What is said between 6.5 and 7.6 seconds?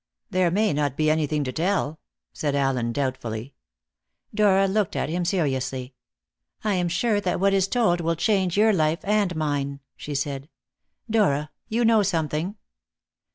"I am sure that what